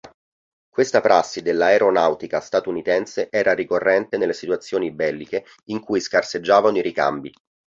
Questa 0.67 0.99
prassi 0.99 1.43
dell'aeronautica 1.43 2.39
statunitense 2.39 3.27
era 3.29 3.53
ricorrente 3.53 4.17
nelle 4.17 4.33
situazioni 4.33 4.89
belliche 4.89 5.45
in 5.65 5.79
cui 5.79 5.99
scarseggiavano 5.99 6.77
i 6.77 6.81
ricambi. 6.81 7.31